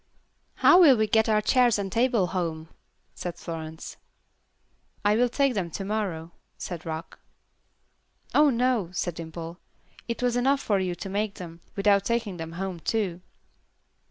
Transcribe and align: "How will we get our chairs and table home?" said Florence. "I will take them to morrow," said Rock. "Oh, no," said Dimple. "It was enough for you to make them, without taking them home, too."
"How 0.55 0.81
will 0.81 0.97
we 0.97 1.05
get 1.05 1.29
our 1.29 1.41
chairs 1.41 1.77
and 1.77 1.91
table 1.91 2.25
home?" 2.33 2.69
said 3.13 3.35
Florence. 3.35 3.97
"I 5.05 5.15
will 5.15 5.29
take 5.29 5.53
them 5.53 5.69
to 5.69 5.85
morrow," 5.85 6.31
said 6.57 6.87
Rock. 6.87 7.19
"Oh, 8.33 8.49
no," 8.49 8.89
said 8.93 9.13
Dimple. 9.13 9.59
"It 10.07 10.23
was 10.23 10.35
enough 10.35 10.59
for 10.59 10.79
you 10.79 10.95
to 10.95 11.07
make 11.07 11.35
them, 11.35 11.61
without 11.75 12.03
taking 12.03 12.37
them 12.37 12.53
home, 12.53 12.79
too." 12.79 13.21